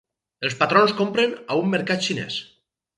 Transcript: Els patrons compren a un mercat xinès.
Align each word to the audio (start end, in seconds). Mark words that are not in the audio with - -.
Els 0.47 0.55
patrons 0.61 0.95
compren 1.03 1.37
a 1.57 1.61
un 1.63 1.71
mercat 1.77 2.11
xinès. 2.11 2.45